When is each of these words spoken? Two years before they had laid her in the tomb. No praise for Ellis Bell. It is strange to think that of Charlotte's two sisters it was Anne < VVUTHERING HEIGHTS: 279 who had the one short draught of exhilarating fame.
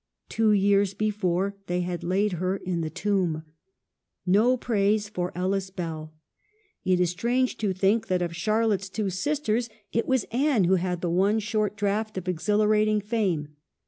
Two 0.29 0.51
years 0.51 0.95
before 0.95 1.57
they 1.67 1.81
had 1.81 2.03
laid 2.03 2.31
her 2.41 2.57
in 2.57 2.81
the 2.81 2.89
tomb. 2.89 3.43
No 4.25 4.57
praise 4.57 5.07
for 5.07 5.31
Ellis 5.37 5.69
Bell. 5.69 6.11
It 6.83 6.99
is 6.99 7.11
strange 7.11 7.55
to 7.57 7.71
think 7.71 8.07
that 8.07 8.23
of 8.23 8.35
Charlotte's 8.35 8.89
two 8.89 9.11
sisters 9.11 9.69
it 9.93 10.07
was 10.07 10.23
Anne 10.31 10.31
< 10.31 10.31
VVUTHERING 10.31 10.41
HEIGHTS: 10.41 10.63
279 10.63 10.63
who 10.81 10.87
had 10.89 11.01
the 11.01 11.09
one 11.11 11.39
short 11.39 11.75
draught 11.77 12.17
of 12.17 12.27
exhilarating 12.27 12.99
fame. 12.99 13.55